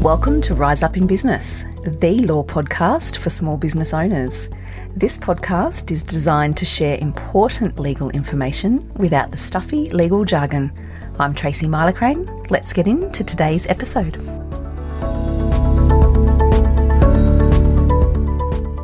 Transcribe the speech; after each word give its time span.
Welcome 0.00 0.40
to 0.42 0.54
Rise 0.54 0.82
Up 0.82 0.96
in 0.96 1.06
Business, 1.06 1.66
the 1.84 2.24
law 2.24 2.42
podcast 2.42 3.18
for 3.18 3.28
small 3.28 3.58
business 3.58 3.92
owners. 3.92 4.48
This 4.96 5.18
podcast 5.18 5.90
is 5.90 6.02
designed 6.02 6.56
to 6.56 6.64
share 6.64 6.96
important 7.02 7.78
legal 7.78 8.08
information 8.12 8.90
without 8.94 9.30
the 9.30 9.36
stuffy 9.36 9.90
legal 9.90 10.24
jargon. 10.24 10.72
I'm 11.18 11.34
Tracey 11.34 11.66
Mylecharane. 11.66 12.50
Let's 12.50 12.72
get 12.72 12.86
into 12.86 13.22
today's 13.22 13.66
episode. 13.66 14.16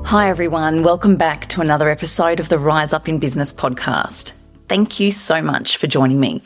Hi, 0.04 0.28
everyone. 0.28 0.82
Welcome 0.82 1.16
back 1.16 1.46
to 1.46 1.62
another 1.62 1.88
episode 1.88 2.40
of 2.40 2.50
the 2.50 2.58
Rise 2.58 2.92
Up 2.92 3.08
in 3.08 3.18
Business 3.18 3.54
podcast. 3.54 4.32
Thank 4.68 5.00
you 5.00 5.10
so 5.10 5.40
much 5.40 5.78
for 5.78 5.86
joining 5.86 6.20
me. 6.20 6.42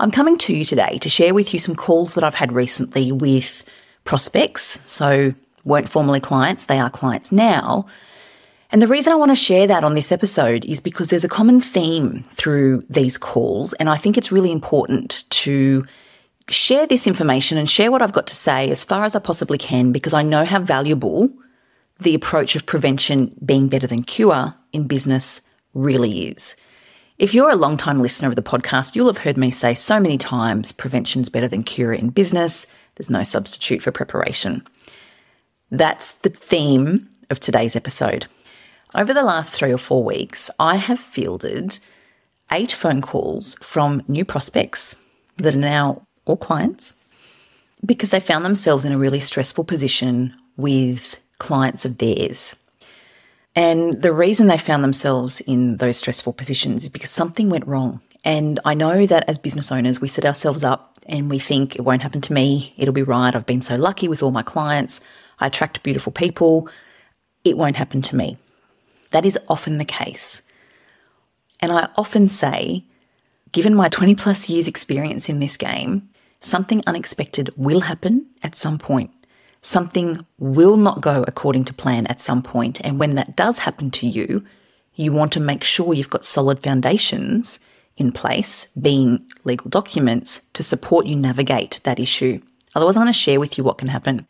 I'm 0.00 0.10
coming 0.10 0.38
to 0.38 0.56
you 0.56 0.64
today 0.64 0.96
to 0.96 1.10
share 1.10 1.34
with 1.34 1.52
you 1.52 1.58
some 1.58 1.76
calls 1.76 2.14
that 2.14 2.24
I've 2.24 2.34
had 2.34 2.52
recently 2.52 3.12
with 3.12 3.64
prospects. 4.04 4.80
So, 4.88 5.34
weren't 5.64 5.88
formerly 5.88 6.20
clients, 6.20 6.66
they 6.66 6.78
are 6.78 6.90
clients 6.90 7.30
now. 7.32 7.86
And 8.70 8.80
the 8.80 8.88
reason 8.88 9.12
I 9.12 9.16
want 9.16 9.30
to 9.30 9.36
share 9.36 9.66
that 9.66 9.84
on 9.84 9.94
this 9.94 10.10
episode 10.10 10.64
is 10.64 10.80
because 10.80 11.08
there's 11.08 11.24
a 11.24 11.28
common 11.28 11.60
theme 11.60 12.24
through 12.30 12.84
these 12.88 13.18
calls. 13.18 13.74
And 13.74 13.90
I 13.90 13.98
think 13.98 14.16
it's 14.16 14.32
really 14.32 14.50
important 14.50 15.24
to 15.30 15.84
share 16.48 16.86
this 16.86 17.06
information 17.06 17.58
and 17.58 17.68
share 17.68 17.90
what 17.90 18.00
I've 18.00 18.12
got 18.12 18.26
to 18.28 18.34
say 18.34 18.70
as 18.70 18.82
far 18.82 19.04
as 19.04 19.14
I 19.14 19.18
possibly 19.18 19.58
can 19.58 19.92
because 19.92 20.14
I 20.14 20.22
know 20.22 20.46
how 20.46 20.58
valuable 20.58 21.30
the 22.00 22.14
approach 22.14 22.56
of 22.56 22.64
prevention 22.64 23.36
being 23.44 23.68
better 23.68 23.86
than 23.86 24.02
cure 24.02 24.54
in 24.72 24.86
business 24.86 25.42
really 25.74 26.28
is. 26.28 26.56
If 27.18 27.34
you're 27.34 27.50
a 27.50 27.56
long 27.56 27.76
time 27.76 28.00
listener 28.00 28.28
of 28.28 28.36
the 28.36 28.42
podcast, 28.42 28.96
you'll 28.96 29.06
have 29.06 29.18
heard 29.18 29.36
me 29.36 29.50
say 29.50 29.74
so 29.74 30.00
many 30.00 30.18
times 30.18 30.72
prevention's 30.72 31.28
better 31.28 31.46
than 31.46 31.62
cure 31.62 31.92
in 31.92 32.08
business. 32.08 32.66
There's 32.96 33.10
no 33.10 33.22
substitute 33.22 33.82
for 33.82 33.92
preparation. 33.92 34.66
That's 35.70 36.12
the 36.16 36.30
theme 36.30 37.08
of 37.30 37.40
today's 37.40 37.76
episode. 37.76 38.26
Over 38.94 39.14
the 39.14 39.24
last 39.24 39.54
three 39.54 39.72
or 39.72 39.78
four 39.78 40.04
weeks, 40.04 40.50
I 40.58 40.76
have 40.76 41.00
fielded 41.00 41.78
eight 42.50 42.72
phone 42.72 43.00
calls 43.00 43.54
from 43.62 44.02
new 44.06 44.24
prospects 44.24 44.96
that 45.38 45.54
are 45.54 45.58
now 45.58 46.06
all 46.26 46.36
clients 46.36 46.94
because 47.84 48.10
they 48.10 48.20
found 48.20 48.44
themselves 48.44 48.84
in 48.84 48.92
a 48.92 48.98
really 48.98 49.20
stressful 49.20 49.64
position 49.64 50.34
with 50.56 51.18
clients 51.38 51.84
of 51.84 51.98
theirs. 51.98 52.54
And 53.56 54.00
the 54.00 54.12
reason 54.12 54.46
they 54.46 54.58
found 54.58 54.84
themselves 54.84 55.40
in 55.40 55.78
those 55.78 55.96
stressful 55.96 56.34
positions 56.34 56.84
is 56.84 56.88
because 56.88 57.10
something 57.10 57.50
went 57.50 57.66
wrong. 57.66 58.00
And 58.24 58.60
I 58.64 58.74
know 58.74 59.06
that 59.06 59.28
as 59.28 59.38
business 59.38 59.72
owners, 59.72 60.00
we 60.00 60.08
set 60.08 60.24
ourselves 60.24 60.62
up 60.62 60.91
and 61.06 61.30
we 61.30 61.38
think 61.38 61.76
it 61.76 61.82
won't 61.82 62.02
happen 62.02 62.20
to 62.22 62.32
me. 62.32 62.74
It'll 62.76 62.94
be 62.94 63.02
right. 63.02 63.34
I've 63.34 63.46
been 63.46 63.62
so 63.62 63.76
lucky 63.76 64.08
with 64.08 64.22
all 64.22 64.30
my 64.30 64.42
clients. 64.42 65.00
I 65.38 65.46
attract 65.46 65.82
beautiful 65.82 66.12
people. 66.12 66.68
It 67.44 67.56
won't 67.56 67.76
happen 67.76 68.02
to 68.02 68.16
me. 68.16 68.38
That 69.10 69.26
is 69.26 69.38
often 69.48 69.78
the 69.78 69.84
case. 69.84 70.42
And 71.60 71.72
I 71.72 71.88
often 71.96 72.28
say, 72.28 72.84
given 73.52 73.74
my 73.74 73.88
20 73.88 74.14
plus 74.14 74.48
years 74.48 74.68
experience 74.68 75.28
in 75.28 75.38
this 75.38 75.56
game, 75.56 76.08
something 76.40 76.82
unexpected 76.86 77.50
will 77.56 77.82
happen 77.82 78.26
at 78.42 78.56
some 78.56 78.78
point 78.78 79.10
something 79.62 80.26
will 80.38 80.76
not 80.76 81.00
go 81.00 81.24
according 81.26 81.64
to 81.64 81.72
plan 81.72 82.06
at 82.08 82.20
some 82.20 82.42
point. 82.42 82.80
And 82.84 82.98
when 82.98 83.14
that 83.14 83.36
does 83.36 83.58
happen 83.58 83.90
to 83.92 84.06
you, 84.06 84.44
you 84.94 85.12
want 85.12 85.32
to 85.32 85.40
make 85.40 85.64
sure 85.64 85.94
you've 85.94 86.10
got 86.10 86.24
solid 86.24 86.60
foundations 86.60 87.60
in 88.02 88.12
place, 88.12 88.66
being 88.80 89.24
legal 89.44 89.70
documents, 89.70 90.40
to 90.52 90.62
support 90.62 91.06
you 91.06 91.16
navigate 91.16 91.80
that 91.84 91.98
issue. 91.98 92.40
Otherwise, 92.74 92.96
I 92.96 93.00
want 93.00 93.14
to 93.14 93.24
share 93.26 93.40
with 93.40 93.56
you 93.56 93.64
what 93.64 93.78
can 93.78 93.88
happen. 93.88 94.26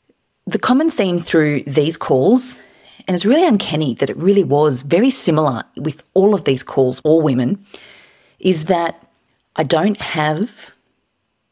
The 0.47 0.59
common 0.59 0.91
theme 0.91 1.19
through 1.19 1.63
these 1.63 1.97
calls, 1.97 2.61
and 3.07 3.15
it's 3.15 3.25
really 3.25 3.47
uncanny 3.47 3.95
that 3.95 4.11
it 4.11 4.17
really 4.17 4.45
was 4.45 4.83
very 4.83 5.11
similar 5.11 5.65
with 5.77 6.03
all 6.15 6.35
of 6.35 6.45
these 6.45 6.63
calls, 6.63 7.01
all 7.01 7.23
women, 7.23 7.65
is 8.39 8.65
that 8.65 8.95
I 9.57 9.65
don't 9.65 10.01
have 10.01 10.73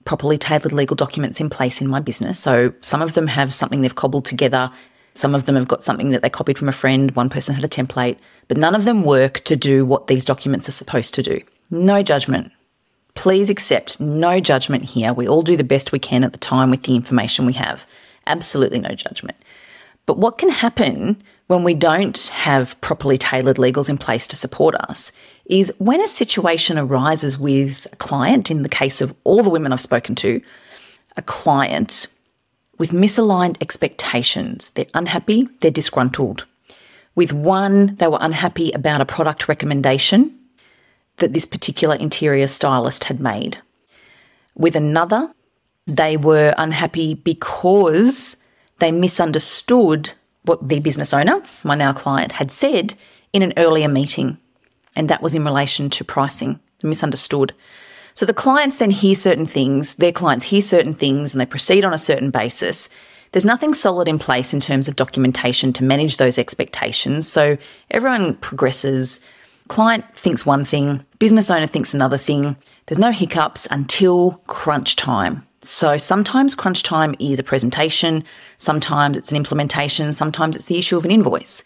properly 0.05 0.39
tailored 0.39 0.73
legal 0.73 0.97
documents 0.97 1.41
in 1.41 1.51
place 1.51 1.81
in 1.81 1.89
my 1.89 2.01
business. 2.01 2.39
So 2.39 2.73
some 2.81 3.03
of 3.03 3.15
them 3.15 3.29
have 3.29 3.55
something 3.55 3.83
they've 3.83 3.95
cobbled 3.95 4.25
together. 4.25 4.71
Some 5.15 5.35
of 5.35 5.45
them 5.47 5.57
have 5.57 5.69
got 5.69 5.83
something 5.83 6.11
that 6.11 6.23
they 6.23 6.31
copied 6.31 6.59
from 6.59 6.69
a 6.69 6.73
friend. 6.83 7.11
One 7.15 7.29
person 7.29 7.55
had 7.55 7.65
a 7.65 7.69
template, 7.69 8.19
but 8.49 8.57
none 8.57 8.75
of 8.75 8.85
them 8.85 9.05
work 9.05 9.41
to 9.45 9.57
do 9.57 9.85
what 9.85 10.07
these 10.07 10.25
documents 10.25 10.69
are 10.69 10.73
supposed 10.83 11.15
to 11.15 11.23
do. 11.23 11.41
No 11.71 12.03
judgment. 12.03 12.53
Please 13.15 13.51
accept 13.51 14.01
no 14.01 14.41
judgment 14.41 14.85
here. 14.85 15.13
We 15.13 15.29
all 15.29 15.43
do 15.43 15.57
the 15.57 15.65
best 15.65 15.93
we 15.93 15.99
can 15.99 16.25
at 16.25 16.33
the 16.33 16.39
time 16.39 16.71
with 16.71 16.83
the 16.83 16.95
information 16.95 17.47
we 17.47 17.53
have. 17.55 17.87
Absolutely 18.27 18.81
no 18.81 18.95
judgment. 18.95 19.37
But 20.07 20.19
what 20.19 20.39
can 20.39 20.49
happen 20.49 21.23
when 21.47 21.63
we 21.63 21.75
don't 21.75 22.27
have 22.29 22.81
properly 22.81 23.19
tailored 23.19 23.57
legals 23.57 23.89
in 23.89 23.99
place 23.99 24.27
to 24.29 24.37
support 24.37 24.75
us 24.77 25.13
is 25.47 25.73
when 25.79 26.01
a 26.01 26.09
situation 26.09 26.79
arises 26.79 27.39
with 27.39 27.87
a 27.93 27.97
client, 27.97 28.51
in 28.51 28.63
the 28.63 28.69
case 28.69 29.01
of 29.01 29.15
all 29.25 29.43
the 29.43 29.51
women 29.51 29.73
I've 29.73 29.81
spoken 29.81 30.15
to, 30.17 30.41
a 31.17 31.23
client 31.23 32.07
with 32.79 32.93
misaligned 32.93 33.61
expectations. 33.61 34.71
They're 34.71 34.87
unhappy, 34.95 35.49
they're 35.61 35.71
disgruntled. 35.71 36.47
With 37.17 37.33
one, 37.33 37.97
they 37.97 38.07
were 38.07 38.19
unhappy 38.21 38.71
about 38.73 39.01
a 39.01 39.05
product 39.05 39.49
recommendation 39.49 40.40
that 41.21 41.33
this 41.33 41.47
particular 41.47 41.95
interior 41.95 42.47
stylist 42.47 43.05
had 43.05 43.21
made. 43.21 43.59
With 44.57 44.77
another, 44.77 45.33
they 45.87 46.17
were 46.17 46.55
unhappy 46.59 47.15
because 47.15 48.37
they 48.79 48.93
misunderstood 48.93 50.13
what 50.45 50.69
the 50.69 50.81
business 50.81 51.15
owner, 51.15 51.43
my 51.65 51.75
now 51.75 51.93
client, 51.93 52.33
had 52.33 52.51
said 52.51 52.95
in 53.33 53.43
an 53.43 53.53
earlier 53.57 53.89
meeting. 53.89 54.39
And 54.97 55.09
that 55.09 55.23
was 55.23 55.35
in 55.35 55.45
relation 55.45 55.89
to 55.91 56.05
pricing, 56.05 56.59
misunderstood. 56.83 57.55
So 58.15 58.27
the 58.27 58.35
clients 58.35 58.79
then 58.79 58.91
hear 58.91 59.15
certain 59.15 59.47
things, 59.47 59.95
their 59.97 60.13
clients 60.13 60.47
hear 60.47 60.61
certain 60.61 60.95
things, 60.95 61.33
and 61.33 61.41
they 61.41 61.47
proceed 61.47 61.85
on 61.85 61.95
a 61.95 61.99
certain 61.99 62.31
basis. 62.31 62.89
There's 63.33 63.47
nothing 63.47 63.73
solid 63.73 64.09
in 64.09 64.19
place 64.19 64.53
in 64.53 64.61
terms 64.61 64.89
of 64.89 64.97
documentation 64.97 65.73
to 65.75 65.85
manage 65.85 66.17
those 66.17 66.39
expectations. 66.39 67.29
So 67.29 67.57
everyone 67.91 68.35
progresses. 68.37 69.21
Client 69.71 70.05
thinks 70.17 70.45
one 70.45 70.65
thing, 70.65 71.07
business 71.21 71.49
owner 71.49 71.69
thinks 71.69 71.95
another 71.95 72.19
thing. 72.19 72.57
There's 72.87 72.99
no 72.99 73.13
hiccups 73.13 73.69
until 73.71 74.33
crunch 74.49 74.97
time. 74.97 75.47
So 75.63 75.97
sometimes 75.97 76.57
crunch 76.57 76.83
time 76.83 77.15
is 77.21 77.39
a 77.39 77.45
presentation, 77.45 78.25
sometimes 78.59 79.17
it's 79.17 79.31
an 79.31 79.37
implementation, 79.37 80.13
sometimes 80.13 80.57
it's 80.57 80.65
the 80.65 80.77
issue 80.77 80.97
of 80.97 81.05
an 81.05 81.13
invoice. 81.13 81.63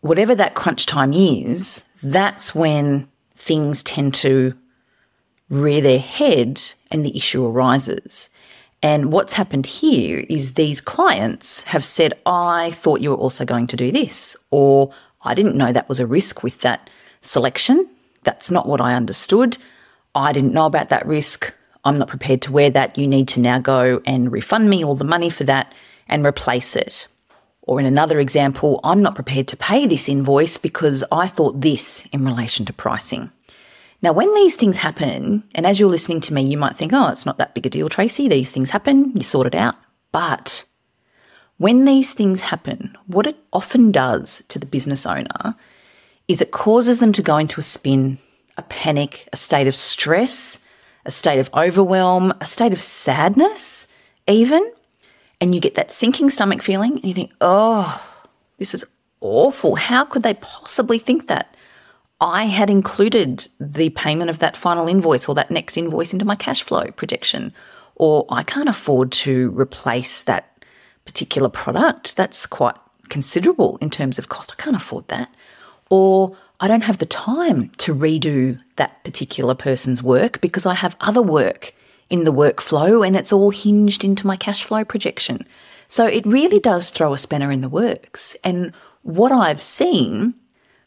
Whatever 0.00 0.34
that 0.36 0.54
crunch 0.54 0.86
time 0.86 1.12
is, 1.12 1.84
that's 2.02 2.54
when 2.54 3.06
things 3.36 3.82
tend 3.82 4.14
to 4.14 4.54
rear 5.50 5.82
their 5.82 5.98
head 5.98 6.62
and 6.90 7.04
the 7.04 7.14
issue 7.14 7.44
arises. 7.44 8.30
And 8.82 9.12
what's 9.12 9.34
happened 9.34 9.66
here 9.66 10.24
is 10.30 10.54
these 10.54 10.80
clients 10.80 11.64
have 11.64 11.84
said, 11.84 12.14
I 12.24 12.70
thought 12.70 13.02
you 13.02 13.10
were 13.10 13.16
also 13.16 13.44
going 13.44 13.66
to 13.66 13.76
do 13.76 13.92
this, 13.92 14.34
or 14.50 14.94
I 15.20 15.34
didn't 15.34 15.56
know 15.56 15.74
that 15.74 15.90
was 15.90 16.00
a 16.00 16.06
risk 16.06 16.42
with 16.42 16.62
that 16.62 16.88
selection. 17.22 17.88
That's 18.24 18.50
not 18.50 18.68
what 18.68 18.80
I 18.80 18.94
understood. 18.94 19.56
I 20.14 20.32
didn't 20.32 20.52
know 20.52 20.66
about 20.66 20.90
that 20.90 21.06
risk. 21.06 21.52
I'm 21.84 21.98
not 21.98 22.08
prepared 22.08 22.42
to 22.42 22.52
wear 22.52 22.70
that. 22.70 22.98
You 22.98 23.08
need 23.08 23.28
to 23.28 23.40
now 23.40 23.58
go 23.58 24.02
and 24.04 24.30
refund 24.30 24.68
me 24.68 24.84
all 24.84 24.94
the 24.94 25.04
money 25.04 25.30
for 25.30 25.44
that 25.44 25.74
and 26.08 26.24
replace 26.24 26.76
it. 26.76 27.08
Or 27.62 27.80
in 27.80 27.86
another 27.86 28.20
example, 28.20 28.80
I'm 28.84 29.02
not 29.02 29.14
prepared 29.14 29.48
to 29.48 29.56
pay 29.56 29.86
this 29.86 30.08
invoice 30.08 30.58
because 30.58 31.04
I 31.10 31.26
thought 31.28 31.60
this 31.60 32.06
in 32.12 32.24
relation 32.24 32.66
to 32.66 32.72
pricing. 32.72 33.30
Now, 34.02 34.12
when 34.12 34.34
these 34.34 34.56
things 34.56 34.78
happen, 34.78 35.44
and 35.54 35.64
as 35.64 35.78
you're 35.78 35.88
listening 35.88 36.20
to 36.22 36.34
me, 36.34 36.42
you 36.42 36.56
might 36.56 36.76
think, 36.76 36.92
oh, 36.92 37.08
it's 37.08 37.24
not 37.24 37.38
that 37.38 37.54
big 37.54 37.66
a 37.66 37.70
deal, 37.70 37.88
Tracey. 37.88 38.28
These 38.28 38.50
things 38.50 38.70
happen, 38.70 39.12
you 39.14 39.22
sort 39.22 39.46
it 39.46 39.54
out. 39.54 39.76
But 40.10 40.64
when 41.58 41.84
these 41.84 42.12
things 42.12 42.40
happen, 42.40 42.96
what 43.06 43.28
it 43.28 43.36
often 43.52 43.92
does 43.92 44.42
to 44.48 44.58
the 44.58 44.66
business 44.66 45.06
owner 45.06 45.54
is 46.28 46.40
it 46.40 46.50
causes 46.50 47.00
them 47.00 47.12
to 47.12 47.22
go 47.22 47.36
into 47.36 47.60
a 47.60 47.64
spin, 47.64 48.18
a 48.56 48.62
panic, 48.62 49.28
a 49.32 49.36
state 49.36 49.66
of 49.66 49.76
stress, 49.76 50.58
a 51.04 51.10
state 51.10 51.38
of 51.38 51.50
overwhelm, 51.54 52.32
a 52.40 52.46
state 52.46 52.72
of 52.72 52.82
sadness, 52.82 53.88
even. 54.26 54.72
And 55.40 55.54
you 55.54 55.60
get 55.60 55.74
that 55.74 55.90
sinking 55.90 56.30
stomach 56.30 56.62
feeling, 56.62 56.92
and 56.92 57.04
you 57.04 57.14
think, 57.14 57.32
oh, 57.40 58.00
this 58.58 58.74
is 58.74 58.84
awful. 59.20 59.74
How 59.74 60.04
could 60.04 60.22
they 60.22 60.34
possibly 60.34 60.98
think 60.98 61.26
that? 61.28 61.56
I 62.20 62.44
had 62.44 62.70
included 62.70 63.48
the 63.58 63.90
payment 63.90 64.30
of 64.30 64.38
that 64.38 64.56
final 64.56 64.86
invoice 64.86 65.28
or 65.28 65.34
that 65.34 65.50
next 65.50 65.76
invoice 65.76 66.12
into 66.12 66.24
my 66.24 66.36
cash 66.36 66.62
flow 66.62 66.84
projection, 66.92 67.52
or 67.96 68.24
I 68.30 68.44
can't 68.44 68.68
afford 68.68 69.10
to 69.12 69.50
replace 69.50 70.22
that 70.22 70.64
particular 71.04 71.48
product. 71.48 72.16
That's 72.16 72.46
quite 72.46 72.76
considerable 73.08 73.76
in 73.80 73.90
terms 73.90 74.20
of 74.20 74.28
cost. 74.28 74.52
I 74.52 74.62
can't 74.62 74.76
afford 74.76 75.08
that. 75.08 75.34
Or 75.92 76.34
I 76.58 76.68
don't 76.68 76.84
have 76.84 76.96
the 76.96 77.04
time 77.04 77.68
to 77.76 77.94
redo 77.94 78.58
that 78.76 79.04
particular 79.04 79.54
person's 79.54 80.02
work 80.02 80.40
because 80.40 80.64
I 80.64 80.72
have 80.72 80.96
other 81.00 81.20
work 81.20 81.74
in 82.08 82.24
the 82.24 82.32
workflow 82.32 83.06
and 83.06 83.14
it's 83.14 83.30
all 83.30 83.50
hinged 83.50 84.02
into 84.02 84.26
my 84.26 84.36
cash 84.36 84.64
flow 84.64 84.86
projection. 84.86 85.46
So 85.88 86.06
it 86.06 86.24
really 86.24 86.58
does 86.58 86.88
throw 86.88 87.12
a 87.12 87.18
spanner 87.18 87.52
in 87.52 87.60
the 87.60 87.68
works. 87.68 88.34
And 88.42 88.72
what 89.02 89.32
I've 89.32 89.60
seen, 89.60 90.32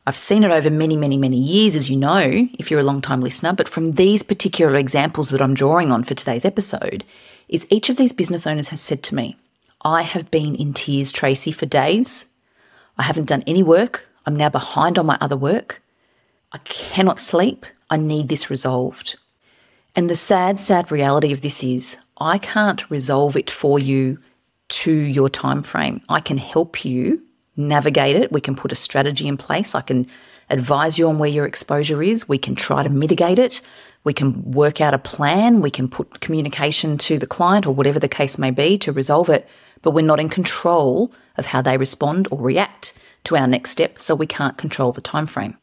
I've 0.07 0.17
seen 0.17 0.43
it 0.43 0.49
over 0.49 0.71
many, 0.71 0.97
many, 0.97 1.19
many 1.19 1.37
years, 1.37 1.75
as 1.75 1.87
you 1.87 1.97
know, 1.97 2.47
if 2.57 2.71
you're 2.71 2.79
a 2.79 2.91
long 2.91 2.99
time 3.03 3.21
listener, 3.21 3.53
but 3.53 3.69
from 3.69 3.91
these 3.91 4.23
particular 4.23 4.75
examples 4.75 5.29
that 5.29 5.41
I'm 5.41 5.53
drawing 5.53 5.91
on 5.91 6.03
for 6.03 6.15
today's 6.15 6.45
episode, 6.45 7.03
is 7.47 7.67
each 7.69 7.91
of 7.91 7.97
these 7.97 8.11
business 8.11 8.47
owners 8.47 8.69
has 8.69 8.81
said 8.81 9.03
to 9.03 9.13
me, 9.13 9.37
I 9.83 10.01
have 10.01 10.31
been 10.31 10.55
in 10.55 10.73
tears, 10.73 11.11
Tracey, 11.11 11.51
for 11.51 11.67
days. 11.67 12.25
I 12.97 13.03
haven't 13.03 13.27
done 13.27 13.43
any 13.45 13.61
work. 13.61 14.09
I'm 14.25 14.35
now 14.35 14.49
behind 14.49 14.97
on 14.97 15.05
my 15.05 15.17
other 15.21 15.37
work. 15.37 15.81
I 16.51 16.57
cannot 16.59 17.19
sleep. 17.19 17.65
I 17.89 17.97
need 17.97 18.29
this 18.29 18.49
resolved. 18.49 19.17
And 19.95 20.09
the 20.09 20.15
sad, 20.15 20.59
sad 20.59 20.91
reality 20.91 21.31
of 21.31 21.41
this 21.41 21.63
is 21.63 21.95
I 22.17 22.37
can't 22.37 22.89
resolve 22.89 23.35
it 23.35 23.49
for 23.49 23.79
you 23.79 24.19
to 24.67 24.91
your 24.91 25.29
time 25.29 25.61
frame. 25.63 26.01
I 26.09 26.19
can 26.19 26.37
help 26.37 26.83
you 26.83 27.21
navigate 27.55 28.15
it. 28.15 28.31
We 28.31 28.41
can 28.41 28.55
put 28.55 28.71
a 28.71 28.75
strategy 28.75 29.27
in 29.27 29.37
place. 29.37 29.75
I 29.75 29.81
can 29.81 30.07
advise 30.49 30.97
you 30.97 31.07
on 31.07 31.19
where 31.19 31.29
your 31.29 31.45
exposure 31.45 32.03
is. 32.03 32.27
We 32.27 32.37
can 32.37 32.55
try 32.55 32.83
to 32.83 32.89
mitigate 32.89 33.39
it. 33.39 33.61
We 34.03 34.13
can 34.13 34.51
work 34.51 34.81
out 34.81 34.93
a 34.93 34.99
plan. 34.99 35.61
We 35.61 35.71
can 35.71 35.87
put 35.87 36.19
communication 36.19 36.97
to 36.99 37.17
the 37.17 37.27
client 37.27 37.65
or 37.65 37.73
whatever 37.73 37.99
the 37.99 38.07
case 38.07 38.37
may 38.37 38.51
be 38.51 38.77
to 38.79 38.91
resolve 38.91 39.29
it. 39.29 39.47
But 39.81 39.91
we're 39.91 40.05
not 40.05 40.19
in 40.19 40.29
control 40.29 41.13
of 41.37 41.45
how 41.45 41.61
they 41.61 41.77
respond 41.77 42.27
or 42.31 42.39
react 42.39 42.93
to 43.25 43.37
our 43.37 43.47
next 43.47 43.71
step. 43.71 43.99
So 43.99 44.15
we 44.15 44.27
can't 44.27 44.57
control 44.57 44.91
the 44.91 45.01
time 45.01 45.27
frame. 45.27 45.57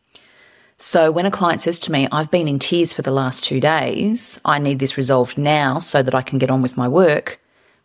So 0.76 1.12
when 1.12 1.26
a 1.26 1.30
client 1.30 1.60
says 1.60 1.78
to 1.80 1.92
me, 1.92 2.08
I've 2.10 2.30
been 2.30 2.48
in 2.48 2.58
tears 2.58 2.92
for 2.92 3.02
the 3.02 3.10
last 3.12 3.44
two 3.44 3.60
days, 3.60 4.40
I 4.44 4.58
need 4.58 4.80
this 4.80 4.96
resolved 4.96 5.38
now 5.38 5.78
so 5.78 6.02
that 6.02 6.14
I 6.14 6.22
can 6.22 6.38
get 6.38 6.50
on 6.50 6.60
with 6.60 6.76
my 6.76 6.88
work, 6.88 7.40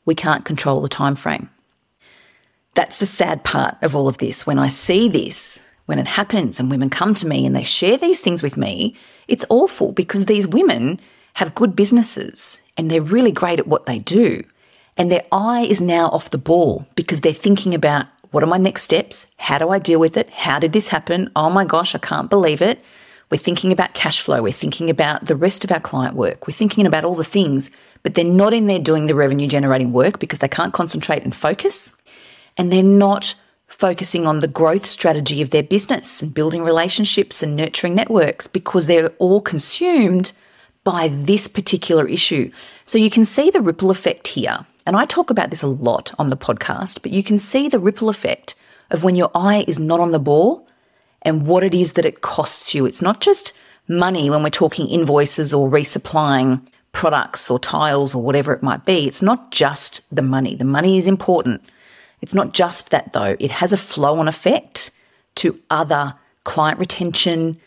we 0.05 0.15
can't 0.15 0.45
control 0.45 0.81
the 0.81 0.89
time 0.89 1.15
frame. 1.15 1.49
That's 2.73 2.99
the 2.99 3.05
sad 3.05 3.43
part 3.43 3.77
of 3.83 3.95
all 3.95 4.07
of 4.07 4.17
this. 4.17 4.47
When 4.47 4.57
I 4.57 4.67
see 4.67 5.09
this, 5.09 5.61
when 5.85 5.99
it 5.99 6.07
happens 6.07 6.59
and 6.59 6.69
women 6.69 6.89
come 6.89 7.13
to 7.15 7.27
me 7.27 7.45
and 7.45 7.55
they 7.55 7.63
share 7.63 7.97
these 7.97 8.21
things 8.21 8.41
with 8.41 8.57
me, 8.57 8.95
it's 9.27 9.45
awful 9.49 9.91
because 9.91 10.25
these 10.25 10.47
women 10.47 10.99
have 11.35 11.55
good 11.55 11.75
businesses 11.75 12.59
and 12.77 12.89
they're 12.89 13.01
really 13.01 13.31
great 13.31 13.59
at 13.59 13.67
what 13.67 13.85
they 13.85 13.99
do. 13.99 14.43
And 14.97 15.11
their 15.11 15.25
eye 15.31 15.67
is 15.69 15.81
now 15.81 16.07
off 16.09 16.31
the 16.31 16.39
ball 16.39 16.87
because 16.95 17.21
they're 17.21 17.33
thinking 17.33 17.75
about 17.75 18.07
what 18.31 18.43
are 18.43 18.47
my 18.47 18.57
next 18.57 18.83
steps? 18.83 19.31
How 19.37 19.57
do 19.57 19.69
I 19.69 19.79
deal 19.79 19.99
with 19.99 20.17
it? 20.17 20.29
How 20.29 20.59
did 20.59 20.73
this 20.73 20.87
happen? 20.87 21.31
Oh 21.35 21.49
my 21.49 21.65
gosh, 21.65 21.95
I 21.95 21.99
can't 21.99 22.29
believe 22.29 22.61
it. 22.61 22.83
We're 23.29 23.37
thinking 23.37 23.71
about 23.71 23.93
cash 23.93 24.21
flow. 24.21 24.41
We're 24.41 24.53
thinking 24.53 24.89
about 24.89 25.25
the 25.25 25.35
rest 25.35 25.63
of 25.63 25.71
our 25.71 25.79
client 25.79 26.15
work. 26.15 26.47
We're 26.47 26.53
thinking 26.53 26.85
about 26.85 27.03
all 27.03 27.15
the 27.15 27.23
things, 27.23 27.71
but 28.03 28.13
they're 28.13 28.23
not 28.23 28.53
in 28.53 28.67
there 28.67 28.79
doing 28.79 29.07
the 29.07 29.15
revenue 29.15 29.47
generating 29.47 29.91
work 29.91 30.19
because 30.19 30.39
they 30.39 30.47
can't 30.47 30.73
concentrate 30.73 31.23
and 31.23 31.35
focus. 31.35 31.93
And 32.55 32.71
they're 32.71 32.83
not 32.83 33.35
focusing 33.67 34.25
on 34.25 34.39
the 34.39 34.47
growth 34.47 34.85
strategy 34.85 35.41
of 35.41 35.49
their 35.49 35.63
business 35.63 36.21
and 36.21 36.33
building 36.33 36.63
relationships 36.63 37.43
and 37.43 37.55
nurturing 37.55 37.95
networks 37.95 38.47
because 38.47 38.87
they're 38.87 39.09
all 39.19 39.41
consumed 39.41 40.31
by 40.85 41.09
this 41.09 41.49
particular 41.49 42.07
issue. 42.07 42.49
So 42.85 42.97
you 42.97 43.09
can 43.09 43.25
see 43.25 43.49
the 43.49 43.61
ripple 43.61 43.91
effect 43.91 44.29
here. 44.29 44.65
And 44.87 44.95
I 44.95 45.03
talk 45.03 45.29
about 45.29 45.49
this 45.49 45.63
a 45.63 45.67
lot 45.67 46.13
on 46.17 46.29
the 46.29 46.37
podcast, 46.37 47.01
but 47.01 47.11
you 47.11 47.21
can 47.21 47.37
see 47.37 47.67
the 47.67 47.77
ripple 47.77 48.07
effect 48.07 48.55
of 48.89 49.03
when 49.03 49.17
your 49.17 49.29
eye 49.35 49.65
is 49.67 49.79
not 49.79 49.99
on 49.99 50.11
the 50.11 50.17
ball 50.17 50.65
and 51.23 51.45
what 51.45 51.61
it 51.61 51.75
is 51.75 51.93
that 51.93 52.05
it 52.05 52.21
costs 52.21 52.73
you. 52.73 52.85
It's 52.85 53.01
not 53.01 53.19
just 53.19 53.51
money 53.89 54.29
when 54.29 54.43
we're 54.43 54.49
talking 54.49 54.87
invoices 54.87 55.53
or 55.53 55.69
resupplying 55.69 56.65
products 56.93 57.51
or 57.51 57.59
tiles 57.59 58.15
or 58.15 58.23
whatever 58.23 58.53
it 58.53 58.63
might 58.63 58.85
be. 58.85 59.05
It's 59.07 59.21
not 59.21 59.51
just 59.51 60.15
the 60.15 60.21
money. 60.21 60.55
The 60.55 60.63
money 60.63 60.97
is 60.97 61.05
important. 61.05 61.61
It's 62.21 62.33
not 62.33 62.53
just 62.53 62.89
that 62.91 63.11
though. 63.11 63.35
It 63.41 63.51
has 63.51 63.73
a 63.73 63.77
flow 63.77 64.19
on 64.19 64.29
effect 64.29 64.91
to 65.35 65.59
other 65.69 66.13
client 66.45 66.79
retention, 66.79 67.59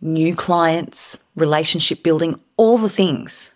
new 0.00 0.36
clients, 0.36 1.24
relationship 1.34 2.04
building, 2.04 2.38
all 2.56 2.78
the 2.78 2.88
things. 2.88 3.52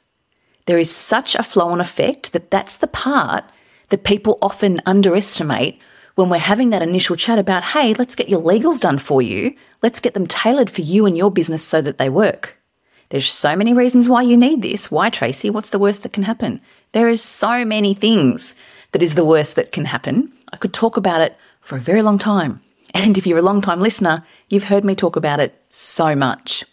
There 0.66 0.78
is 0.78 0.94
such 0.94 1.34
a 1.34 1.42
flow 1.42 1.68
on 1.68 1.80
effect 1.80 2.32
that 2.32 2.50
that's 2.50 2.76
the 2.78 2.86
part 2.86 3.44
that 3.88 4.04
people 4.04 4.38
often 4.42 4.80
underestimate 4.84 5.80
when 6.16 6.28
we're 6.28 6.38
having 6.38 6.70
that 6.70 6.82
initial 6.82 7.14
chat 7.14 7.38
about, 7.38 7.62
hey, 7.62 7.94
let's 7.94 8.14
get 8.14 8.28
your 8.28 8.42
legals 8.42 8.80
done 8.80 8.98
for 8.98 9.22
you. 9.22 9.54
Let's 9.82 10.00
get 10.00 10.14
them 10.14 10.26
tailored 10.26 10.70
for 10.70 10.80
you 10.80 11.06
and 11.06 11.16
your 11.16 11.30
business 11.30 11.62
so 11.62 11.80
that 11.82 11.98
they 11.98 12.08
work. 12.08 12.56
There's 13.10 13.30
so 13.30 13.54
many 13.54 13.72
reasons 13.72 14.08
why 14.08 14.22
you 14.22 14.36
need 14.36 14.62
this. 14.62 14.90
Why, 14.90 15.10
Tracey? 15.10 15.50
What's 15.50 15.70
the 15.70 15.78
worst 15.78 16.02
that 16.02 16.12
can 16.12 16.24
happen? 16.24 16.60
There 16.92 17.08
is 17.08 17.22
so 17.22 17.64
many 17.64 17.94
things 17.94 18.54
that 18.92 19.02
is 19.02 19.14
the 19.14 19.24
worst 19.24 19.54
that 19.56 19.72
can 19.72 19.84
happen. 19.84 20.32
I 20.52 20.56
could 20.56 20.72
talk 20.72 20.96
about 20.96 21.20
it 21.20 21.36
for 21.60 21.76
a 21.76 21.80
very 21.80 22.02
long 22.02 22.18
time. 22.18 22.60
And 22.94 23.16
if 23.18 23.26
you're 23.26 23.38
a 23.38 23.42
long 23.42 23.60
time 23.60 23.80
listener, 23.80 24.24
you've 24.48 24.64
heard 24.64 24.84
me 24.84 24.94
talk 24.94 25.16
about 25.16 25.38
it 25.38 25.60
so 25.68 26.16
much. 26.16 26.64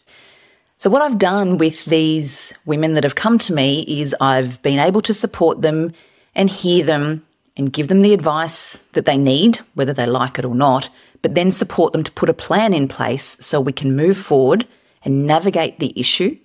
So, 0.84 0.90
what 0.90 1.02
I've 1.02 1.18
done 1.18 1.58
with 1.58 1.86
these 1.86 2.54
women 2.66 2.92
that 2.96 3.06
have 3.06 3.16
come 3.16 3.38
to 3.40 3.54
me 3.54 3.86
is 3.88 4.14
I've 4.20 4.62
been 4.64 4.80
able 4.80 5.00
to 5.04 5.14
support 5.14 5.62
them 5.62 5.94
and 6.36 6.50
hear 6.50 6.84
them 6.84 7.26
and 7.56 7.72
give 7.72 7.88
them 7.88 8.02
the 8.02 8.14
advice 8.14 8.84
that 8.92 9.06
they 9.06 9.16
need, 9.16 9.62
whether 9.76 9.94
they 9.94 10.06
like 10.06 10.38
it 10.40 10.44
or 10.44 10.54
not, 10.54 10.90
but 11.22 11.36
then 11.36 11.52
support 11.52 11.94
them 11.94 12.04
to 12.04 12.12
put 12.12 12.30
a 12.30 12.34
plan 12.34 12.74
in 12.74 12.90
place 12.90 13.38
so 13.40 13.62
we 13.62 13.72
can 13.72 13.96
move 13.96 14.18
forward 14.18 14.68
and 15.06 15.26
navigate 15.26 15.80
the 15.80 15.98
issue 15.98 16.38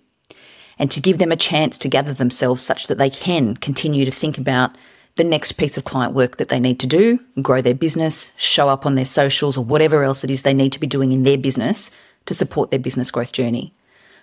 and 0.78 0.88
to 0.92 1.00
give 1.00 1.18
them 1.18 1.32
a 1.32 1.36
chance 1.36 1.76
to 1.78 1.88
gather 1.88 2.12
themselves 2.12 2.62
such 2.62 2.86
that 2.86 2.98
they 2.98 3.10
can 3.10 3.56
continue 3.56 4.04
to 4.04 4.12
think 4.12 4.38
about 4.38 4.70
the 5.16 5.24
next 5.24 5.54
piece 5.54 5.76
of 5.76 5.82
client 5.82 6.14
work 6.14 6.36
that 6.36 6.48
they 6.48 6.60
need 6.60 6.78
to 6.78 6.86
do, 6.86 7.18
grow 7.42 7.60
their 7.60 7.74
business, 7.74 8.30
show 8.36 8.68
up 8.68 8.86
on 8.86 8.94
their 8.94 9.04
socials 9.04 9.58
or 9.58 9.64
whatever 9.64 10.04
else 10.04 10.22
it 10.22 10.30
is 10.30 10.42
they 10.42 10.54
need 10.54 10.70
to 10.70 10.78
be 10.78 10.86
doing 10.86 11.10
in 11.10 11.24
their 11.24 11.38
business 11.38 11.90
to 12.26 12.34
support 12.34 12.70
their 12.70 12.78
business 12.78 13.10
growth 13.10 13.32
journey. 13.32 13.74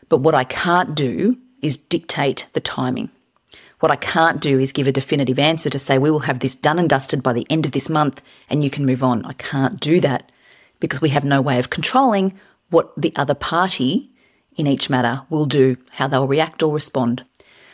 But 0.09 0.17
what 0.17 0.35
I 0.35 0.43
can't 0.43 0.95
do 0.95 1.37
is 1.61 1.77
dictate 1.77 2.47
the 2.53 2.59
timing. 2.59 3.09
What 3.79 3.91
I 3.91 3.95
can't 3.97 4.39
do 4.39 4.59
is 4.59 4.71
give 4.71 4.87
a 4.87 4.91
definitive 4.91 5.37
answer 5.37 5.69
to 5.69 5.79
say 5.79 5.97
we 5.97 6.09
will 6.09 6.19
have 6.19 6.39
this 6.39 6.55
done 6.55 6.79
and 6.79 6.89
dusted 6.89 7.21
by 7.21 7.33
the 7.33 7.45
end 7.49 7.65
of 7.65 7.71
this 7.71 7.89
month 7.89 8.21
and 8.49 8.63
you 8.63 8.69
can 8.69 8.85
move 8.85 9.03
on. 9.03 9.25
I 9.25 9.33
can't 9.33 9.79
do 9.79 9.99
that 9.99 10.31
because 10.79 11.01
we 11.01 11.09
have 11.09 11.23
no 11.23 11.41
way 11.41 11.59
of 11.59 11.69
controlling 11.69 12.39
what 12.69 12.93
the 12.99 13.13
other 13.15 13.35
party 13.35 14.09
in 14.55 14.67
each 14.67 14.89
matter 14.89 15.21
will 15.29 15.45
do, 15.45 15.77
how 15.91 16.07
they'll 16.07 16.27
react 16.27 16.63
or 16.63 16.73
respond. 16.73 17.23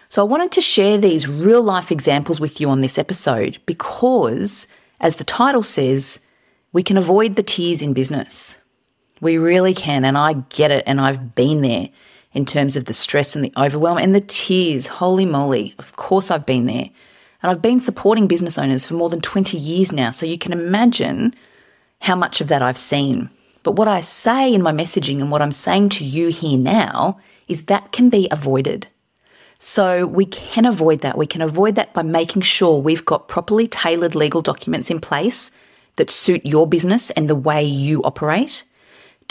So 0.10 0.22
I 0.22 0.26
wanted 0.26 0.52
to 0.54 0.62
share 0.62 0.98
these 0.98 1.30
real 1.30 1.64
life 1.64 1.92
examples 1.92 2.40
with 2.40 2.60
you 2.60 2.70
on 2.70 2.82
this 2.82 2.98
episode 2.98 3.60
because, 3.66 4.68
as 5.00 5.16
the 5.16 5.24
title 5.24 5.64
says, 5.64 6.20
we 6.74 6.84
can 6.84 6.98
avoid 6.98 7.36
the 7.36 7.44
tears 7.44 7.82
in 7.82 7.94
business. 7.94 8.60
We 9.22 9.38
really 9.38 9.74
can, 9.74 10.04
and 10.04 10.18
I 10.18 10.34
get 10.50 10.72
it, 10.72 10.84
and 10.88 11.00
I've 11.00 11.36
been 11.36 11.62
there 11.62 11.90
in 12.34 12.46
terms 12.46 12.76
of 12.76 12.86
the 12.86 12.94
stress 12.94 13.36
and 13.36 13.44
the 13.44 13.54
overwhelm 13.58 13.98
and 13.98 14.16
the 14.16 14.22
tears. 14.22 14.88
Holy 14.88 15.26
moly. 15.26 15.76
Of 15.80 15.96
course, 15.96 16.32
I've 16.32 16.46
been 16.46 16.66
there. 16.66 16.90
And 17.44 17.50
I've 17.52 17.62
been 17.62 17.80
supporting 17.80 18.28
business 18.28 18.58
owners 18.58 18.86
for 18.86 18.94
more 18.94 19.10
than 19.10 19.22
20 19.22 19.58
years 19.58 19.92
now. 19.92 20.12
So 20.12 20.26
you 20.26 20.38
can 20.38 20.54
imagine 20.54 21.34
how 22.02 22.16
much 22.16 22.42
of 22.42 22.48
that 22.48 22.62
I've 22.62 22.78
seen. 22.78 23.30
But 23.64 23.74
what 23.74 23.88
I 23.88 24.02
say 24.02 24.54
in 24.54 24.62
my 24.62 24.72
messaging 24.72 25.20
and 25.20 25.32
what 25.32 25.42
I'm 25.42 25.52
saying 25.52 25.90
to 25.90 26.06
you 26.06 26.30
here 26.30 26.58
now 26.58 27.20
is 27.48 27.64
that 27.64 27.92
can 27.92 28.10
be 28.10 28.28
avoided. 28.32 28.88
So 29.60 30.08
we 30.08 30.26
can 30.26 30.66
avoid 30.66 31.02
that. 31.02 31.18
We 31.18 31.28
can 31.28 31.42
avoid 31.42 31.76
that 31.76 31.94
by 31.94 32.02
making 32.02 32.42
sure 32.42 32.80
we've 32.80 33.06
got 33.06 33.28
properly 33.28 33.68
tailored 33.68 34.16
legal 34.16 34.42
documents 34.42 34.90
in 34.90 35.00
place 35.00 35.52
that 35.98 36.10
suit 36.10 36.44
your 36.46 36.66
business 36.66 37.12
and 37.12 37.30
the 37.30 37.36
way 37.36 37.64
you 37.64 38.02
operate 38.04 38.64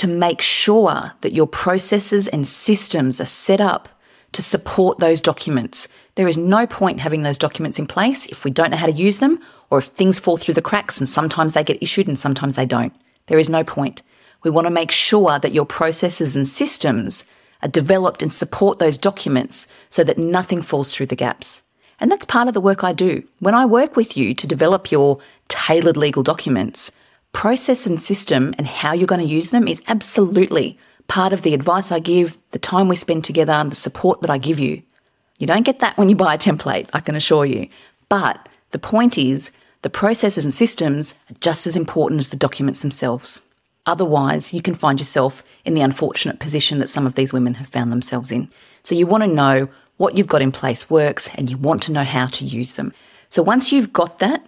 to 0.01 0.07
make 0.07 0.41
sure 0.41 1.13
that 1.21 1.35
your 1.35 1.47
processes 1.47 2.27
and 2.27 2.49
systems 2.49 3.21
are 3.21 3.27
set 3.27 3.61
up 3.61 3.87
to 4.33 4.41
support 4.41 4.99
those 4.99 5.21
documents. 5.21 5.89
There 6.15 6.27
is 6.27 6.39
no 6.39 6.67
point 6.67 7.01
having 7.01 7.21
those 7.21 7.37
documents 7.37 7.79
in 7.79 7.87
place 7.87 8.25
if 8.29 8.43
we 8.43 8.51
don't 8.51 8.71
know 8.71 8.79
how 8.79 8.87
to 8.87 8.93
use 8.93 9.19
them 9.19 9.39
or 9.69 9.77
if 9.77 9.85
things 9.85 10.19
fall 10.19 10.39
through 10.39 10.55
the 10.55 10.63
cracks 10.63 10.99
and 11.01 11.07
sometimes 11.07 11.53
they 11.53 11.63
get 11.63 11.83
issued 11.83 12.09
and 12.09 12.19
sometimes 12.19 12.57
they 12.57 12.65
don't. 12.65 12.95
There 13.27 13.39
is 13.39 13.51
no 13.51 13.63
point. 13.63 14.01
We 14.43 14.49
want 14.49 14.65
to 14.65 14.71
make 14.71 14.91
sure 14.91 15.39
that 15.39 15.53
your 15.53 15.67
processes 15.67 16.35
and 16.35 16.49
systems 16.49 17.27
are 17.63 17.69
developed 17.69 18.23
and 18.23 18.33
support 18.33 18.79
those 18.79 18.97
documents 18.97 19.69
so 19.91 20.03
that 20.05 20.17
nothing 20.17 20.63
falls 20.63 20.95
through 20.95 21.07
the 21.07 21.15
gaps. 21.15 21.63
And 22.01 22.11
that's 22.11 22.25
part 22.25 22.49
of 22.49 22.55
the 22.55 22.61
work 22.63 22.83
I 22.83 22.95
do. 22.95 23.23
When 23.41 23.55
I 23.55 23.67
work 23.67 23.97
with 23.97 24.17
you 24.17 24.33
to 24.33 24.47
develop 24.47 24.91
your 24.91 25.19
tailored 25.49 25.99
legal 25.99 26.23
documents, 26.23 26.91
process 27.33 27.87
and 27.87 27.99
system 27.99 28.55
and 28.59 28.67
how 28.67 28.93
you're 28.93 29.07
going 29.07 29.21
to 29.21 29.27
use 29.27 29.51
them 29.51 29.69
is 29.69 29.83
absolutely 29.89 30.79
part 31.09 31.33
of 31.33 31.43
the 31.43 31.55
advice 31.55 31.91
I 31.91 31.99
give, 31.99 32.39
the 32.51 32.59
time 32.59 32.89
we 32.89 32.97
spend 32.97 33.25
together, 33.25 33.53
and 33.53 33.71
the 33.71 33.77
support 33.77 34.21
that 34.21 34.31
I 34.31 34.39
give 34.39 34.59
you. 34.59 34.83
You 35.39 35.47
don't 35.47 35.65
get 35.65 35.81
that 35.81 35.97
when 35.97 36.09
you 36.09 36.17
buy 36.17 36.35
a 36.35 36.39
template, 36.39 36.89
I 36.93 37.01
can 37.01 37.15
assure 37.15 37.45
you. 37.47 37.69
But 38.09 38.49
the 38.71 38.79
point 38.79 39.19
is, 39.19 39.53
the 39.83 39.91
processes 39.91 40.45
and 40.45 40.53
systems 40.53 41.15
are 41.31 41.35
just 41.41 41.67
as 41.67 41.77
important 41.77 42.19
as 42.21 42.29
the 42.29 42.37
documents 42.37 42.81
themselves. 42.81 43.43
Otherwise, 43.87 44.53
you 44.53 44.61
can 44.61 44.75
find 44.75 45.01
yourself 45.01 45.43
in 45.65 45.75
the 45.75 45.81
unfortunate 45.81 46.39
position 46.39 46.79
that 46.79 46.89
some 46.89 47.07
of 47.07 47.15
these 47.15 47.33
women 47.33 47.55
have 47.55 47.69
found 47.69 47.91
themselves 47.91 48.31
in. 48.31 48.49
So, 48.83 48.95
you 48.95 49.07
want 49.07 49.25
to 49.25 49.29
know 49.29 49.69
what 50.01 50.17
you've 50.17 50.27
got 50.27 50.41
in 50.41 50.51
place 50.51 50.89
works 50.89 51.29
and 51.35 51.51
you 51.51 51.59
want 51.59 51.83
to 51.83 51.93
know 51.93 52.05
how 52.05 52.25
to 52.25 52.45
use 52.45 52.73
them. 52.73 52.91
So 53.29 53.43
once 53.43 53.71
you've 53.71 53.93
got 53.93 54.19
that, 54.19 54.43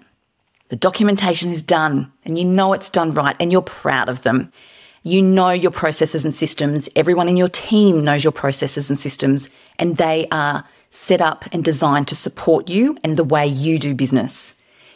the 0.72 0.76
documentation 0.76 1.50
is 1.50 1.62
done 1.62 2.10
and 2.24 2.38
you 2.38 2.46
know 2.46 2.72
it's 2.72 2.88
done 2.88 3.12
right 3.12 3.36
and 3.38 3.52
you're 3.52 3.60
proud 3.60 4.08
of 4.08 4.22
them. 4.22 4.50
You 5.02 5.20
know 5.20 5.50
your 5.50 5.70
processes 5.70 6.24
and 6.24 6.32
systems. 6.32 6.88
Everyone 6.96 7.28
in 7.28 7.36
your 7.36 7.50
team 7.50 8.00
knows 8.00 8.24
your 8.24 8.32
processes 8.32 8.88
and 8.88 8.98
systems 8.98 9.50
and 9.78 9.98
they 9.98 10.26
are 10.32 10.64
set 10.88 11.20
up 11.20 11.44
and 11.52 11.62
designed 11.62 12.08
to 12.08 12.16
support 12.16 12.70
you 12.70 12.96
and 13.04 13.18
the 13.18 13.22
way 13.22 13.46
you 13.46 13.78
do 13.78 13.94
business. 13.94 14.54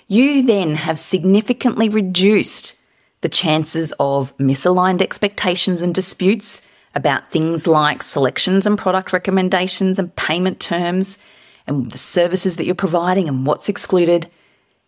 You 0.09 0.47
then 0.47 0.77
have 0.77 0.99
significantly 0.99 1.91
reduced 1.91 2.75
the 3.21 3.29
chances 3.29 3.93
of 4.01 4.35
misaligned 4.39 5.03
expectations 5.03 5.83
and 5.83 5.95
disputes 5.95 6.63
about 6.95 7.31
things 7.31 7.67
like 7.67 8.03
selections 8.03 8.65
and 8.65 8.79
product 8.79 9.13
recommendations 9.13 9.99
and 9.99 10.17
payment 10.17 10.59
terms 10.59 11.19
and 11.67 11.91
the 11.91 11.99
services 11.99 12.57
that 12.57 12.65
you're 12.65 12.75
providing 12.75 13.29
and 13.29 13.45
what's 13.45 13.69
excluded 13.69 14.27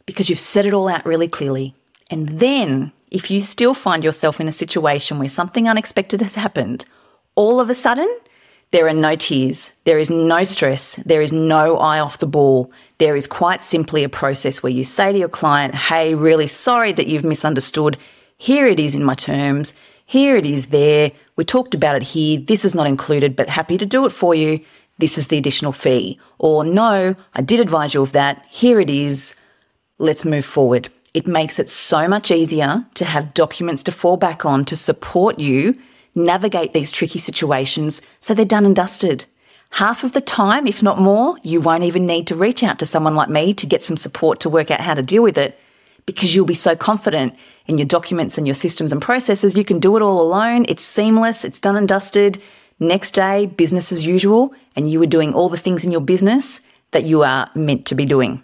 because 0.08 0.30
you've 0.30 0.38
set 0.38 0.64
it 0.64 0.72
all 0.72 0.88
out 0.88 1.04
really 1.04 1.28
clearly. 1.28 1.74
And 2.10 2.38
then, 2.38 2.92
if 3.10 3.30
you 3.30 3.40
still 3.40 3.74
find 3.74 4.02
yourself 4.02 4.40
in 4.40 4.48
a 4.48 4.52
situation 4.52 5.18
where 5.18 5.28
something 5.28 5.68
unexpected 5.68 6.22
has 6.22 6.34
happened, 6.34 6.86
all 7.34 7.60
of 7.60 7.68
a 7.68 7.74
sudden, 7.74 8.08
there 8.70 8.86
are 8.86 8.94
no 8.94 9.16
tears, 9.16 9.74
there 9.84 9.98
is 9.98 10.08
no 10.08 10.44
stress, 10.44 10.96
there 11.04 11.20
is 11.20 11.30
no 11.30 11.76
eye 11.76 12.00
off 12.00 12.20
the 12.20 12.26
ball. 12.26 12.72
There 12.96 13.16
is 13.16 13.26
quite 13.26 13.60
simply 13.60 14.02
a 14.02 14.08
process 14.08 14.62
where 14.62 14.72
you 14.72 14.82
say 14.82 15.12
to 15.12 15.18
your 15.18 15.28
client, 15.28 15.74
Hey, 15.74 16.14
really 16.14 16.46
sorry 16.46 16.92
that 16.92 17.06
you've 17.06 17.26
misunderstood. 17.26 17.98
Here 18.38 18.64
it 18.64 18.80
is 18.80 18.94
in 18.94 19.04
my 19.04 19.14
terms. 19.14 19.74
Here 20.06 20.36
it 20.36 20.46
is 20.46 20.68
there. 20.68 21.12
We 21.36 21.44
talked 21.44 21.74
about 21.74 21.96
it 21.96 22.02
here. 22.02 22.40
This 22.40 22.64
is 22.64 22.74
not 22.74 22.86
included, 22.86 23.36
but 23.36 23.50
happy 23.50 23.76
to 23.76 23.84
do 23.84 24.06
it 24.06 24.12
for 24.12 24.34
you. 24.34 24.60
This 24.96 25.18
is 25.18 25.28
the 25.28 25.36
additional 25.36 25.72
fee. 25.72 26.18
Or 26.38 26.64
no, 26.64 27.14
I 27.34 27.42
did 27.42 27.60
advise 27.60 27.92
you 27.92 28.00
of 28.00 28.12
that. 28.12 28.42
Here 28.48 28.80
it 28.80 28.88
is 28.88 29.34
let's 29.98 30.24
move 30.24 30.44
forward. 30.44 30.88
It 31.14 31.26
makes 31.26 31.58
it 31.58 31.68
so 31.68 32.08
much 32.08 32.30
easier 32.30 32.84
to 32.94 33.04
have 33.04 33.34
documents 33.34 33.82
to 33.84 33.92
fall 33.92 34.16
back 34.16 34.44
on 34.44 34.64
to 34.66 34.76
support 34.76 35.38
you 35.38 35.76
navigate 36.14 36.72
these 36.72 36.92
tricky 36.92 37.18
situations 37.18 38.02
so 38.20 38.34
they're 38.34 38.44
done 38.44 38.66
and 38.66 38.76
dusted. 38.76 39.24
Half 39.70 40.02
of 40.02 40.12
the 40.12 40.20
time, 40.20 40.66
if 40.66 40.82
not 40.82 41.00
more, 41.00 41.36
you 41.42 41.60
won't 41.60 41.84
even 41.84 42.06
need 42.06 42.26
to 42.28 42.34
reach 42.34 42.62
out 42.62 42.78
to 42.78 42.86
someone 42.86 43.14
like 43.14 43.28
me 43.28 43.52
to 43.54 43.66
get 43.66 43.82
some 43.82 43.96
support 43.96 44.40
to 44.40 44.48
work 44.48 44.70
out 44.70 44.80
how 44.80 44.94
to 44.94 45.02
deal 45.02 45.22
with 45.22 45.36
it 45.36 45.58
because 46.06 46.34
you'll 46.34 46.46
be 46.46 46.54
so 46.54 46.74
confident 46.74 47.34
in 47.66 47.76
your 47.76 47.86
documents 47.86 48.38
and 48.38 48.46
your 48.46 48.54
systems 48.54 48.92
and 48.92 49.02
processes. 49.02 49.56
You 49.56 49.64
can 49.64 49.78
do 49.78 49.94
it 49.96 50.02
all 50.02 50.22
alone. 50.22 50.64
It's 50.68 50.82
seamless. 50.82 51.44
It's 51.44 51.60
done 51.60 51.76
and 51.76 51.86
dusted. 51.86 52.42
Next 52.80 53.10
day, 53.10 53.44
business 53.44 53.92
as 53.92 54.06
usual, 54.06 54.54
and 54.74 54.90
you 54.90 55.02
are 55.02 55.06
doing 55.06 55.34
all 55.34 55.50
the 55.50 55.58
things 55.58 55.84
in 55.84 55.90
your 55.90 56.00
business 56.00 56.62
that 56.92 57.04
you 57.04 57.22
are 57.24 57.50
meant 57.54 57.84
to 57.86 57.94
be 57.94 58.06
doing. 58.06 58.42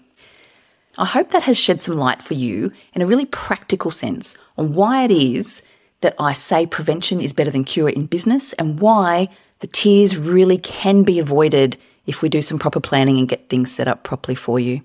I 0.96 1.04
hope 1.04 1.30
that 1.30 1.42
has 1.42 1.58
shed 1.58 1.80
some 1.80 1.96
light 1.96 2.22
for 2.22 2.34
you 2.34 2.70
in 2.92 3.02
a 3.02 3.06
really 3.06 3.26
practical 3.26 3.90
sense 3.90 4.36
on 4.56 4.74
why 4.74 5.04
it 5.04 5.10
is 5.10 5.62
that 6.02 6.14
I 6.18 6.32
say 6.34 6.66
prevention 6.66 7.20
is 7.20 7.32
better 7.32 7.50
than 7.50 7.64
cure 7.64 7.88
in 7.88 8.06
business 8.06 8.52
and 8.54 8.78
why 8.78 9.28
the 9.60 9.66
tears 9.66 10.16
really 10.16 10.58
can 10.58 11.02
be 11.02 11.18
avoided 11.18 11.76
if 12.06 12.22
we 12.22 12.28
do 12.28 12.42
some 12.42 12.58
proper 12.58 12.80
planning 12.80 13.18
and 13.18 13.28
get 13.28 13.48
things 13.48 13.72
set 13.72 13.88
up 13.88 14.04
properly 14.04 14.34
for 14.34 14.60
you. 14.60 14.82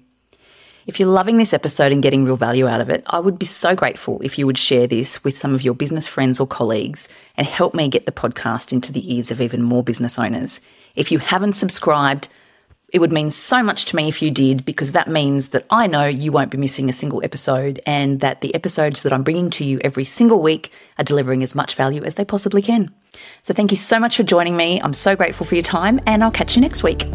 If 0.88 1.00
you're 1.00 1.10
loving 1.10 1.38
this 1.38 1.54
episode 1.54 1.92
and 1.92 2.02
getting 2.02 2.26
real 2.26 2.38
value 2.38 2.68
out 2.68 2.82
of 2.82 2.90
it, 2.90 3.04
I 3.06 3.20
would 3.20 3.38
be 3.38 3.46
so 3.46 3.76
grateful 3.76 4.20
if 4.24 4.40
you 4.40 4.48
would 4.48 4.58
share 4.58 4.88
this 4.88 5.24
with 5.24 5.38
some 5.38 5.54
of 5.54 5.62
your 5.62 5.76
business 5.76 6.08
friends 6.08 6.40
or 6.40 6.48
colleagues 6.48 7.10
and 7.38 7.46
help 7.46 7.76
me 7.76 7.90
get 7.90 8.08
the 8.08 8.12
podcast 8.12 8.74
into 8.74 8.92
the 8.92 9.14
ears 9.14 9.30
of 9.30 9.42
even 9.42 9.62
more 9.62 9.84
business 9.84 10.18
owners. 10.18 10.62
If 10.96 11.12
you 11.12 11.20
haven't 11.20 11.54
subscribed, 11.54 12.28
it 12.92 13.00
would 13.00 13.12
mean 13.12 13.30
so 13.30 13.62
much 13.62 13.86
to 13.86 13.96
me 13.96 14.08
if 14.08 14.22
you 14.22 14.32
did, 14.32 14.66
because 14.66 14.94
that 14.94 15.08
means 15.08 15.50
that 15.50 15.66
I 15.70 15.88
know 15.88 16.06
you 16.06 16.32
won't 16.32 16.52
be 16.52 16.58
missing 16.58 16.90
a 16.90 16.94
single 16.94 17.24
episode 17.24 17.80
and 17.86 18.20
that 18.22 18.42
the 18.42 18.54
episodes 18.56 19.04
that 19.04 19.14
I'm 19.14 19.24
bringing 19.24 19.50
to 19.52 19.64
you 19.64 19.80
every 19.84 20.06
single 20.06 20.42
week 20.42 20.72
are 20.98 21.04
delivering 21.04 21.44
as 21.44 21.56
much 21.56 21.76
value 21.76 22.04
as 22.04 22.16
they 22.16 22.26
possibly 22.26 22.62
can. 22.62 22.94
So 23.44 23.54
thank 23.54 23.72
you 23.72 23.78
so 23.78 24.00
much 24.00 24.18
for 24.18 24.24
joining 24.24 24.58
me. 24.58 24.82
I'm 24.82 24.94
so 24.94 25.16
grateful 25.16 25.46
for 25.46 25.56
your 25.56 25.64
time, 25.64 26.00
and 26.06 26.24
I'll 26.24 26.32
catch 26.32 26.56
you 26.56 26.62
next 26.62 26.84
week. 26.84 27.06